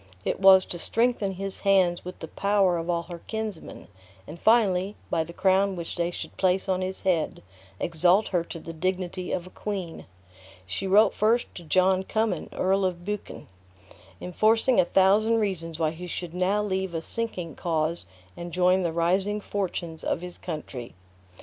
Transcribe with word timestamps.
It 0.25 0.39
was 0.39 0.65
to 0.65 0.79
strengthen 0.79 1.33
his 1.33 1.59
hands 1.59 2.03
with 2.03 2.17
the 2.17 2.27
power 2.27 2.79
of 2.79 2.89
all 2.89 3.03
her 3.03 3.19
kinsmen; 3.27 3.87
and 4.25 4.39
finally, 4.39 4.95
by 5.11 5.23
the 5.23 5.31
crown 5.31 5.75
which 5.75 5.95
they 5.95 6.09
should 6.09 6.35
place 6.37 6.67
on 6.67 6.81
his 6.81 7.03
head, 7.03 7.43
exalt 7.79 8.29
her 8.29 8.43
to 8.45 8.59
the 8.59 8.73
dignity 8.73 9.31
of 9.31 9.45
a 9.45 9.51
queen. 9.51 10.07
She 10.65 10.87
wrote 10.87 11.13
first 11.13 11.53
to 11.53 11.63
John 11.63 12.01
Cummin, 12.03 12.49
Earl 12.51 12.83
of 12.83 13.05
Buchan, 13.05 13.47
enforcing 14.19 14.79
a 14.79 14.85
thousand 14.85 15.35
reasons 15.37 15.77
why 15.77 15.91
he 15.91 16.07
should 16.07 16.33
now 16.33 16.63
leave 16.63 16.95
a 16.95 17.01
sinking 17.03 17.53
cause 17.53 18.07
and 18.35 18.51
join 18.51 18.81
the 18.81 18.91
rising 18.93 19.39
fortunes 19.39 20.03
of 20.03 20.21
his 20.21 20.39
country. 20.39 20.95